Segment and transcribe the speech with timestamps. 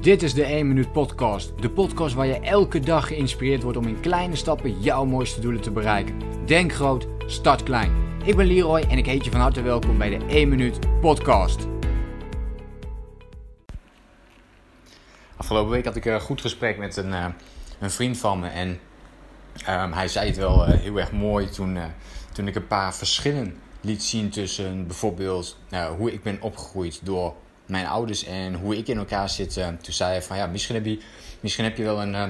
[0.00, 1.52] Dit is de 1 Minuut Podcast.
[1.62, 5.60] De podcast waar je elke dag geïnspireerd wordt om in kleine stappen jouw mooiste doelen
[5.60, 6.14] te bereiken.
[6.46, 7.92] Denk groot, start klein.
[8.24, 11.66] Ik ben Leroy en ik heet je van harte welkom bij de 1 Minuut Podcast.
[15.36, 17.26] Afgelopen week had ik een goed gesprek met een, uh,
[17.78, 18.48] een vriend van me.
[18.48, 18.68] En
[19.68, 21.84] um, hij zei het wel uh, heel erg mooi toen, uh,
[22.32, 25.56] toen ik een paar verschillen liet zien tussen bijvoorbeeld
[25.96, 27.34] hoe ik ben opgegroeid door
[27.70, 29.56] mijn ouders en hoe ik in elkaar zit.
[29.56, 30.98] Uh, toen zei hij van ja, misschien heb je,
[31.40, 32.14] misschien heb je wel een.
[32.14, 32.24] Uh,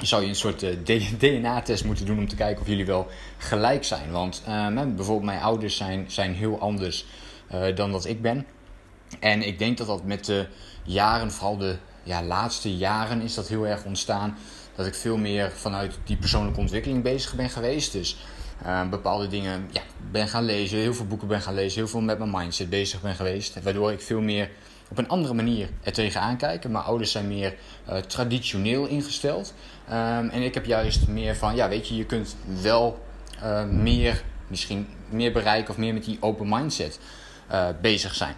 [0.00, 3.06] zou je een soort uh, DNA-test moeten doen om te kijken of jullie wel
[3.38, 4.10] gelijk zijn.
[4.10, 4.42] Want
[4.74, 7.06] bijvoorbeeld mijn ouders zijn, zijn heel anders
[7.74, 8.46] dan dat ik ben.
[9.20, 10.46] En ik denk dat dat met de
[10.82, 14.38] jaren, vooral de ja, laatste jaren, is dat heel erg ontstaan.
[14.74, 17.92] Dat ik veel meer vanuit die persoonlijke ontwikkeling bezig ben geweest.
[17.92, 18.16] Dus
[18.62, 22.00] uh, bepaalde dingen ja, ben gaan lezen, heel veel boeken ben gaan lezen, heel veel
[22.00, 23.62] met mijn mindset bezig ben geweest.
[23.62, 24.50] Waardoor ik veel meer
[24.90, 26.68] op een andere manier er tegenaan kijk.
[26.68, 27.54] Mijn ouders zijn meer
[27.88, 29.54] uh, traditioneel ingesteld.
[29.88, 33.04] Um, en ik heb juist meer van, ja weet je, je kunt wel
[33.42, 36.98] uh, meer, misschien meer bereiken of meer met die open mindset
[37.80, 38.34] bezig zijn.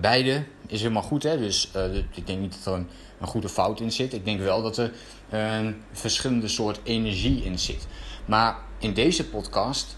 [0.00, 1.38] beide is helemaal goed, hè?
[1.38, 1.70] dus
[2.10, 2.88] ik denk niet dat er een,
[3.20, 4.12] een goede fout in zit.
[4.12, 4.92] Ik denk wel dat er
[5.30, 7.86] een verschillende soort energie in zit.
[8.24, 9.96] Maar in deze podcast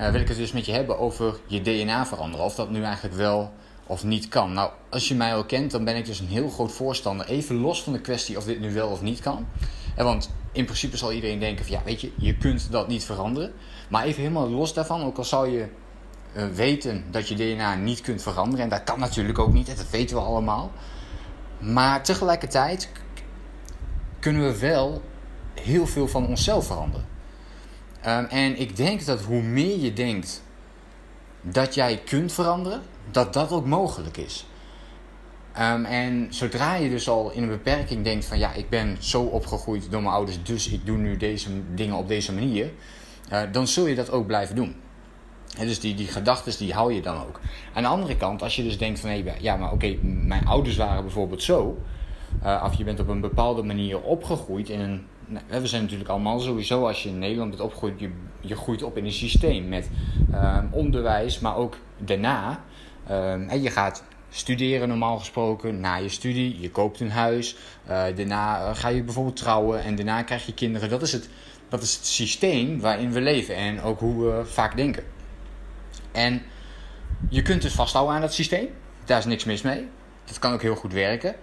[0.00, 2.46] uh, wil ik het dus met je hebben over je DNA veranderen.
[2.46, 3.52] Of dat nu eigenlijk wel
[3.86, 4.52] of niet kan.
[4.52, 7.26] Nou, als je mij al kent, dan ben ik dus een heel groot voorstander.
[7.26, 9.46] Even los van de kwestie of dit nu wel of niet kan.
[9.94, 13.04] En want in principe zal iedereen denken van ja, weet je, je kunt dat niet
[13.04, 13.52] veranderen.
[13.88, 15.66] Maar even helemaal los daarvan, ook al zou je
[16.36, 18.64] uh, weten dat je DNA niet kunt veranderen.
[18.64, 20.72] En dat kan natuurlijk ook niet, dat weten we allemaal.
[21.58, 22.88] Maar tegelijkertijd
[24.18, 25.02] kunnen we wel
[25.54, 27.06] heel veel van onszelf veranderen.
[28.06, 30.42] Um, en ik denk dat hoe meer je denkt
[31.40, 34.46] dat jij kunt veranderen, dat dat ook mogelijk is.
[35.60, 39.22] Um, en zodra je dus al in een beperking denkt van ja, ik ben zo
[39.22, 42.72] opgegroeid door mijn ouders, dus ik doe nu deze dingen op deze manier,
[43.32, 44.76] uh, dan zul je dat ook blijven doen.
[45.58, 47.40] Dus die, die gedachten die hou je dan ook.
[47.74, 51.02] Aan de andere kant, als je dus denkt van ja, maar oké, mijn ouders waren
[51.02, 51.78] bijvoorbeeld zo,
[52.44, 56.10] uh, of je bent op een bepaalde manier opgegroeid in een nou, we zijn natuurlijk
[56.10, 59.68] allemaal sowieso, als je in Nederland bent opgegroeid, je, je groeit op in een systeem
[59.68, 59.90] met
[60.30, 62.64] uh, onderwijs, maar ook daarna.
[63.48, 64.04] En je gaat
[64.36, 67.56] studeren normaal gesproken, na je studie, je koopt een huis,
[67.88, 70.88] uh, daarna eh, ga je bijvoorbeeld trouwen en daarna krijg je kinderen.
[70.88, 71.28] Dat is, het,
[71.68, 75.04] dat is het systeem waarin we leven en ook hoe we vaak denken.
[76.16, 76.42] En
[77.28, 78.68] je kunt dus vasthouden aan dat systeem,
[79.04, 79.88] daar is niks mis mee.
[80.24, 81.34] Dat kan ook heel goed werken.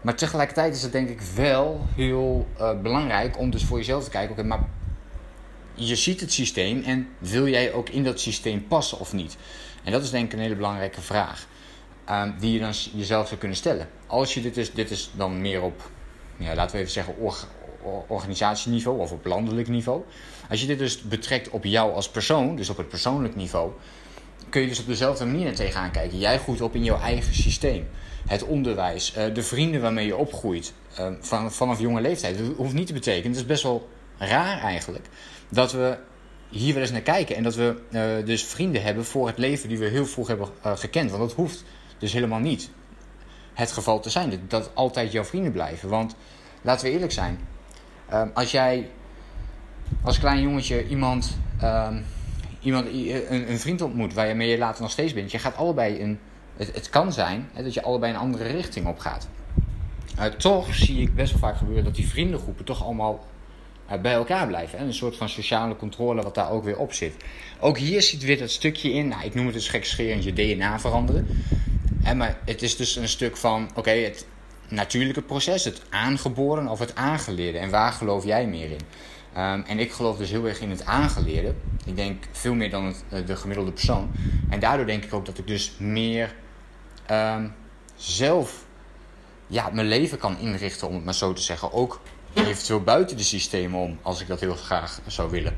[0.00, 4.10] Maar tegelijkertijd is het denk ik wel heel uh, belangrijk om dus voor jezelf te
[4.10, 4.68] kijken: oké, maar
[5.74, 9.36] je ziet het systeem en wil jij ook in dat systeem passen of niet?
[9.84, 11.46] En dat is denk ik een hele belangrijke vraag.
[12.08, 13.88] Uh, die je dan jezelf zou kunnen stellen.
[14.06, 15.90] Als je dit is, dit is dan meer op,
[16.36, 17.14] ja, laten we even zeggen,
[18.06, 20.02] organisatieniveau of op landelijk niveau.
[20.50, 23.72] Als je dit dus betrekt op jou als persoon, dus op het persoonlijk niveau,
[24.48, 26.18] kun je dus op dezelfde manier tegenaan kijken.
[26.18, 27.88] Jij groeit op in jouw eigen systeem
[28.26, 32.38] het onderwijs, eh, de vrienden waarmee je opgroeit eh, van, vanaf jonge leeftijd.
[32.38, 33.88] Dat hoeft niet te betekenen, het is best wel
[34.18, 35.06] raar eigenlijk,
[35.48, 35.96] dat we
[36.48, 39.68] hier wel eens naar kijken en dat we uh, dus vrienden hebben voor het leven
[39.68, 41.10] die we heel vroeg hebben gekend.
[41.10, 41.64] Want dat hoeft
[41.98, 42.70] dus helemaal niet
[43.54, 45.88] het geval te zijn, dat altijd jouw vrienden blijven.
[45.88, 46.14] Want
[46.62, 47.40] laten we eerlijk zijn,
[48.34, 48.90] als jij
[50.02, 51.38] als klein jongetje iemand,
[52.60, 56.18] iemand een, een vriend ontmoet waarmee je later nog steeds bent, je gaat allebei een
[56.56, 59.28] het, het kan zijn hè, dat je allebei een andere richting op gaat.
[60.18, 63.26] Uh, toch zie ik best wel vaak gebeuren dat die vriendengroepen toch allemaal
[63.92, 64.78] uh, bij elkaar blijven.
[64.78, 64.84] Hè?
[64.84, 67.14] Een soort van sociale controle wat daar ook weer op zit.
[67.60, 70.78] Ook hier zit weer dat stukje in, nou, ik noem het dus gekscherend je DNA
[70.80, 71.26] veranderen.
[72.02, 74.26] Hè, maar het is dus een stuk van, oké, het
[74.68, 77.58] natuurlijke proces, het aangeboren of het aangeleerde.
[77.58, 78.80] En waar geloof jij meer in?
[79.36, 81.54] Um, en ik geloof dus heel erg in het aangeleerde.
[81.84, 84.10] Ik denk veel meer dan uh, de gemiddelde persoon.
[84.50, 86.34] En daardoor denk ik ook dat ik dus meer
[87.10, 87.54] um,
[87.96, 88.64] zelf
[89.46, 91.72] ja, mijn leven kan inrichten, om het maar zo te zeggen.
[91.72, 92.00] Ook
[92.34, 95.54] eventueel buiten de systemen om, als ik dat heel graag zou willen.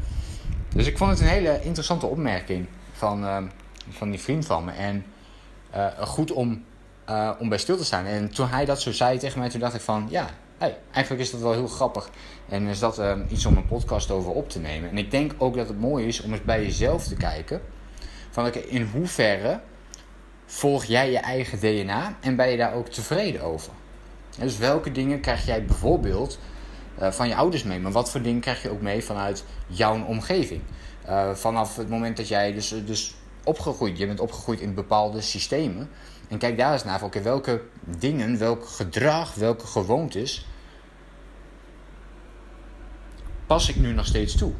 [0.74, 3.42] Dus ik vond het een hele interessante opmerking van, uh,
[3.90, 4.72] van die vriend van me.
[4.72, 5.04] En
[5.76, 6.64] uh, goed om,
[7.10, 8.04] uh, om bij stil te staan.
[8.04, 10.28] En toen hij dat zo zei tegen mij, toen dacht ik van ja,
[10.58, 12.10] hey, eigenlijk is dat wel heel grappig.
[12.48, 14.90] En is dat uh, iets om een podcast over op te nemen.
[14.90, 17.60] En ik denk ook dat het mooi is om eens bij jezelf te kijken.
[18.30, 19.60] Van in hoeverre
[20.46, 23.72] volg jij je eigen DNA en ben je daar ook tevreden over?
[24.38, 26.38] dus welke dingen krijg jij bijvoorbeeld
[27.00, 27.80] uh, van je ouders mee?
[27.80, 30.60] Maar wat voor dingen krijg je ook mee vanuit jouw omgeving?
[31.32, 33.14] Vanaf het moment dat jij dus, dus
[33.44, 35.90] opgegroeid, je bent opgegroeid in bepaalde systemen.
[36.28, 37.02] En kijk daar eens naar.
[37.02, 40.46] Oké, welke dingen, welk gedrag, welke gewoontes
[43.46, 44.52] pas ik nu nog steeds toe?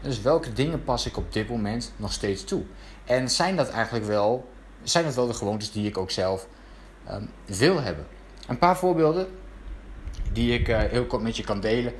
[0.00, 2.62] Dus welke dingen pas ik op dit moment nog steeds toe?
[3.04, 4.48] En zijn dat eigenlijk wel,
[4.82, 6.46] zijn dat wel de gewoontes die ik ook zelf
[7.10, 8.06] um, wil hebben?
[8.46, 9.28] Een paar voorbeelden
[10.32, 11.92] die ik uh, heel kort met je kan delen.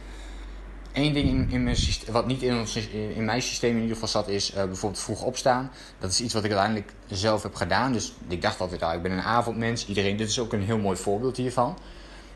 [0.96, 1.76] Eén ding in, in mijn
[2.10, 2.66] wat niet in,
[3.14, 5.70] in mijn systeem in ieder geval zat, is uh, bijvoorbeeld vroeg opstaan.
[5.98, 7.92] Dat is iets wat ik uiteindelijk zelf heb gedaan.
[7.92, 9.86] Dus ik dacht altijd, ah, ik ben een avondmens.
[9.86, 11.78] Iedereen, dit is ook een heel mooi voorbeeld hiervan.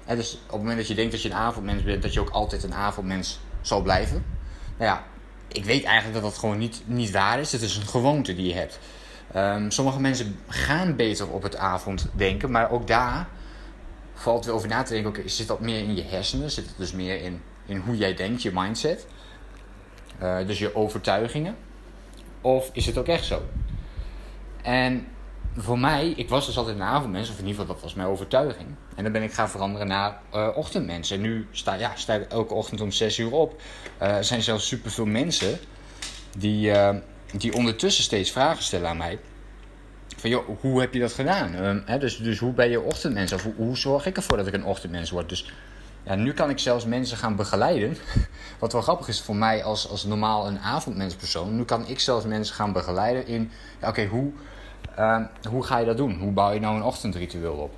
[0.05, 2.21] En dus op het moment dat je denkt dat je een avondmens bent, dat je
[2.21, 4.25] ook altijd een avondmens zal blijven.
[4.79, 5.05] Nou ja,
[5.49, 7.53] ik weet eigenlijk dat dat gewoon niet, niet waar is.
[7.53, 8.79] Het is een gewoonte die je hebt.
[9.37, 13.29] Um, sommige mensen gaan beter op het avonddenken, maar ook daar
[14.15, 16.51] valt weer over na te denken: oké, zit dat meer in je hersenen?
[16.51, 19.07] Zit het dus meer in, in hoe jij denkt, je mindset?
[20.23, 21.57] Uh, dus je overtuigingen?
[22.41, 23.43] Of is het ook echt zo?
[24.63, 25.07] En
[25.57, 28.09] voor mij, ik was dus altijd een avondmens, of in ieder geval dat was mijn
[28.09, 28.69] overtuiging.
[28.97, 31.11] En dan ben ik gaan veranderen naar uh, ochtendmens.
[31.11, 33.61] En nu sta, ja, sta ik elke ochtend om 6 uur op.
[34.03, 35.59] Uh, er zijn zelfs superveel mensen
[36.37, 36.73] die,
[37.33, 39.19] die ondertussen steeds vragen stellen aan mij.
[40.21, 41.55] Van joh, hoe heb je dat gedaan?
[41.55, 43.33] Um, hè, dus, dus hoe ben je ochtendmens?
[43.33, 45.29] Of hoe, hoe, zorg ik ervoor dat ik een ochtendmens word?
[45.29, 45.53] Dus
[46.03, 47.97] ja, nu kan ik zelfs mensen gaan begeleiden.
[48.59, 51.57] Wat wel grappig is voor mij als, als normaal een avondmenspersoon.
[51.57, 53.51] Nu kan ik zelfs mensen gaan begeleiden in...
[53.81, 54.33] Ja, Oké, hoe
[54.99, 56.19] Uh, hoe ga je dat doen?
[56.19, 57.75] Hoe bouw je nou een ochtendritueel op?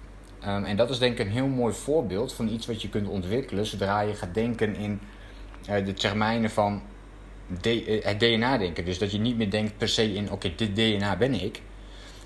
[0.48, 3.08] Um, en dat is denk ik een heel mooi voorbeeld van iets wat je kunt
[3.08, 5.00] ontwikkelen zodra je gaat denken in
[5.70, 6.82] uh, de termijnen van
[7.60, 8.84] de, uh, het DNA-denken.
[8.84, 11.62] Dus dat je niet meer denkt per se in: oké, dit DNA ben ik.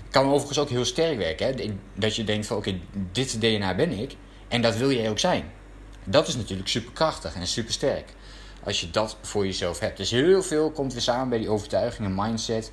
[0.09, 1.47] Kan overigens ook heel sterk werken.
[1.47, 1.73] Hè?
[1.93, 2.79] Dat je denkt van: oké,
[3.11, 4.15] dit DNA ben ik
[4.47, 5.43] en dat wil jij ook zijn.
[6.09, 8.13] Dat is natuurlijk superkrachtig en supersterk.
[8.63, 9.97] Als je dat voor jezelf hebt.
[9.97, 12.71] Dus heel veel komt weer samen bij die overtuigingen, mindset.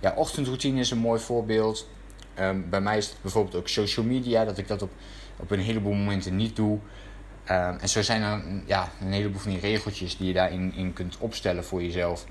[0.00, 1.88] Ja, ochtendroutine is een mooi voorbeeld.
[2.40, 4.90] Um, bij mij is het bijvoorbeeld ook social media, dat ik dat op,
[5.36, 6.78] op een heleboel momenten niet doe.
[7.50, 10.92] Um, en zo zijn er ja, een heleboel van die regeltjes die je daarin in
[10.92, 12.24] kunt opstellen voor jezelf.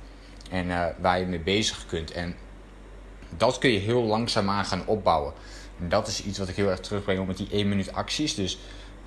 [0.51, 2.11] En uh, waar je mee bezig kunt.
[2.11, 2.35] En
[3.38, 5.33] dat kun je heel langzaamaan gaan opbouwen.
[5.79, 8.35] En dat is iets wat ik heel erg terugbreng op met die 1 minuut acties.
[8.35, 8.59] Dus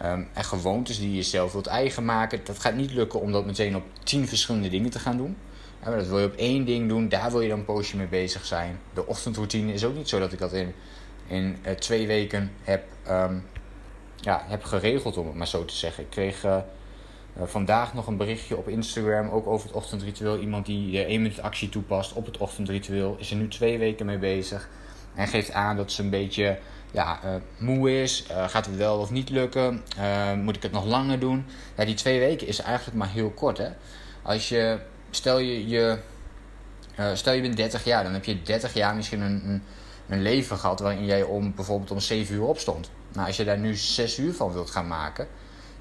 [0.04, 2.40] um, en gewoontes die je zelf wilt eigen maken.
[2.44, 5.36] Dat gaat niet lukken om dat meteen op 10 verschillende dingen te gaan doen.
[5.82, 8.06] Maar dat wil je op één ding doen, daar wil je dan een poosje mee
[8.06, 8.78] bezig zijn.
[8.94, 10.74] De ochtendroutine is ook niet zo dat ik dat in,
[11.26, 13.44] in uh, twee weken heb, um,
[14.16, 16.02] ja, heb geregeld, om het maar zo te zeggen.
[16.02, 16.56] Ik kreeg uh,
[17.36, 20.38] uh, vandaag nog een berichtje op Instagram, ook over het ochtendritueel.
[20.38, 24.18] Iemand die één minuut actie toepast op het ochtendritueel, is er nu twee weken mee
[24.18, 24.68] bezig.
[25.14, 26.58] En geeft aan dat ze een beetje
[26.96, 27.20] ja,
[27.58, 28.26] moe is.
[28.46, 29.82] gaat het wel of niet lukken?
[30.42, 31.46] moet ik het nog langer doen?
[31.76, 33.58] Ja, die twee weken is eigenlijk maar heel kort.
[33.58, 33.68] Hè?
[34.22, 34.78] Als je
[35.10, 35.98] stel je, je,
[37.14, 39.62] stel je bent 30 jaar, dan heb je 30 jaar misschien een, een,
[40.08, 42.90] een, leven gehad waarin jij om, bijvoorbeeld om 7 uur opstond.
[43.12, 45.26] Nou, als je daar nu 6 uur van wilt gaan maken,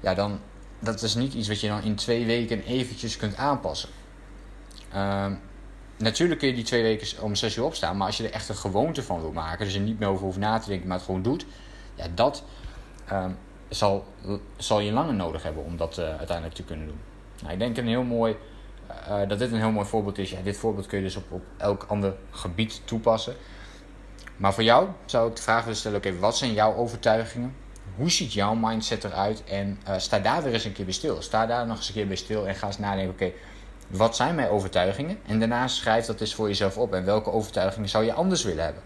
[0.00, 0.40] ja, dan
[0.78, 3.88] dat is niet iets wat je dan in twee weken eventjes kunt aanpassen.
[5.98, 8.48] Natuurlijk kun je die twee weken om 6 uur opstaan, maar als je er echt
[8.48, 10.96] een gewoonte van wilt maken, dus er niet meer over hoeft na te denken, maar
[10.96, 11.46] het gewoon doet,
[11.94, 12.44] ja, dat
[13.12, 13.26] uh,
[13.68, 14.04] zal,
[14.56, 17.00] zal je langer nodig hebben om dat uh, uiteindelijk te kunnen doen.
[17.40, 18.36] Nou, ik denk een heel mooi
[19.08, 20.30] uh, dat dit een heel mooi voorbeeld is.
[20.30, 23.34] Ja, dit voorbeeld kun je dus op, op elk ander gebied toepassen.
[24.36, 27.54] Maar voor jou zou ik de vraag willen stellen: oké, wat zijn jouw overtuigingen?
[27.96, 29.44] Hoe ziet jouw mindset eruit?
[29.44, 31.22] En sta daar weer eens een keer bij stil.
[31.22, 33.32] Sta daar nog eens een keer bij stil en ga eens nadenken: oké,
[33.86, 35.18] wat zijn mijn overtuigingen?
[35.26, 36.94] En daarna schrijf dat eens voor jezelf op.
[36.94, 38.82] En welke overtuigingen zou je anders willen hebben?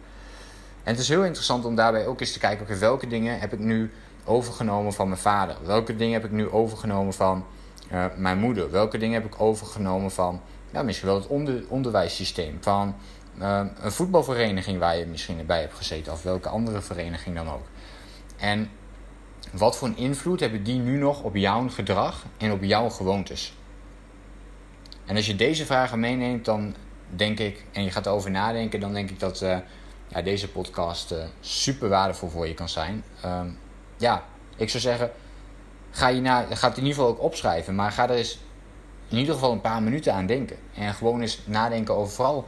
[0.82, 3.58] En het is heel interessant om daarbij ook eens te kijken: welke dingen heb ik
[3.58, 3.92] nu
[4.24, 5.56] overgenomen van mijn vader?
[5.64, 7.44] Welke dingen heb ik nu overgenomen van
[7.92, 8.70] uh, mijn moeder?
[8.70, 10.40] Welke dingen heb ik overgenomen van
[10.70, 12.58] ja, misschien wel het onder, onderwijssysteem?
[12.60, 12.94] Van
[13.38, 17.66] uh, een voetbalvereniging waar je misschien bij hebt gezeten, of welke andere vereniging dan ook.
[18.36, 18.70] En
[19.52, 23.54] wat voor een invloed hebben die nu nog op jouw gedrag en op jouw gewoontes?
[25.10, 26.74] En als je deze vragen meeneemt, dan
[27.08, 29.56] denk ik, en je gaat erover nadenken, dan denk ik dat uh,
[30.08, 33.04] ja, deze podcast uh, super waardevol voor je kan zijn.
[33.24, 33.40] Uh,
[33.96, 34.24] ja,
[34.56, 35.10] ik zou zeggen,
[35.90, 37.74] ga, je na, ga het in ieder geval ook opschrijven.
[37.74, 38.38] Maar ga er eens
[39.08, 40.56] in ieder geval een paar minuten aan denken.
[40.74, 42.46] En gewoon eens nadenken over vooral...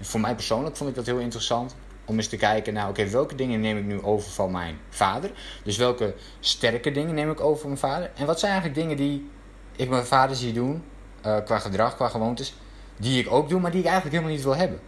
[0.00, 1.74] Voor mij persoonlijk vond ik dat heel interessant.
[2.04, 5.30] Om eens te kijken naar, oké, welke dingen neem ik nu over van mijn vader?
[5.64, 8.10] Dus welke sterke dingen neem ik over van mijn vader?
[8.14, 9.30] En wat zijn eigenlijk dingen die
[9.76, 10.82] ik mijn vader zie doen,
[11.26, 12.54] uh, qua gedrag, qua gewoontes,
[12.96, 14.80] die ik ook doe, maar die ik eigenlijk helemaal niet wil hebben?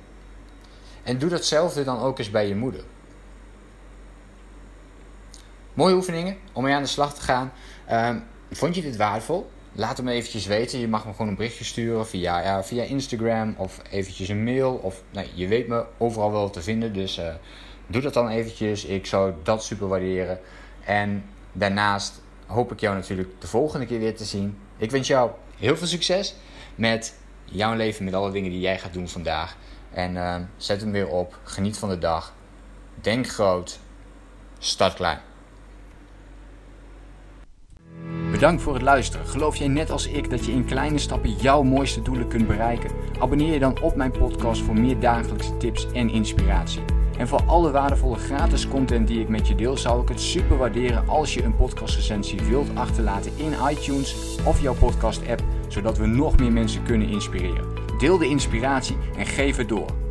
[1.03, 2.85] En doe datzelfde dan ook eens bij je moeder.
[5.75, 7.53] Mooie oefeningen om mee aan de slag te gaan.
[7.91, 8.17] Uh,
[8.51, 9.51] vond je dit waardevol?
[9.73, 10.79] Laat me eventjes weten.
[10.79, 14.75] Je mag me gewoon een berichtje sturen via, ja, via Instagram of eventjes een mail.
[14.75, 16.93] Of nee, je weet me overal wel te vinden.
[16.93, 17.35] Dus uh,
[17.87, 18.85] doe dat dan eventjes.
[18.85, 20.41] Ik zou dat super waarderen.
[20.85, 22.22] En daarnaast
[22.53, 24.59] hoop ik jou natuurlijk de volgende keer weer te zien.
[24.77, 26.35] Ik wens jou heel veel succes
[26.75, 29.57] met jouw leven, met alle dingen die jij gaat doen vandaag.
[29.91, 31.39] En uh, zet hem weer op.
[31.43, 32.35] Geniet van de dag.
[33.01, 33.79] Denk groot.
[34.59, 35.19] Start klein.
[38.31, 39.27] Bedankt voor het luisteren.
[39.27, 42.91] Geloof jij net als ik dat je in kleine stappen jouw mooiste doelen kunt bereiken?
[43.19, 46.83] Abonneer je dan op mijn podcast voor meer dagelijkse tips en inspiratie.
[47.19, 50.57] En voor alle waardevolle gratis content die ik met je deel, zou ik het super
[50.57, 56.07] waarderen als je een podcastrecensie wilt achterlaten in iTunes of jouw podcast app, zodat we
[56.07, 57.65] nog meer mensen kunnen inspireren.
[57.99, 60.02] Deel de inspiratie en geef het door.